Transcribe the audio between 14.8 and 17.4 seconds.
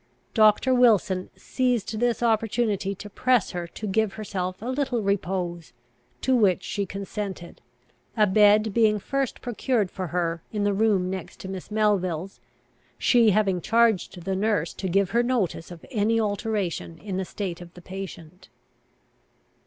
give her notice of any alteration in the